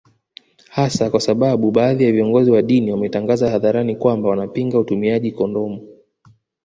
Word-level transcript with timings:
Hasa 0.69 1.09
kwa 1.09 1.19
sababu 1.19 1.71
baadhi 1.71 2.03
ya 2.05 2.11
viongozi 2.11 2.51
wa 2.51 2.61
dini 2.61 2.91
wametangaza 2.91 3.49
hadharani 3.51 3.95
kwamba 3.95 4.29
wanapinga 4.29 4.79
utumiaji 4.79 5.31
kondomu 5.31 5.87